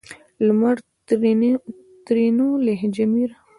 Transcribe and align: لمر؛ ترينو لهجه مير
لمر؛ 0.47 0.77
ترينو 2.07 2.47
لهجه 2.65 3.05
مير 3.13 3.29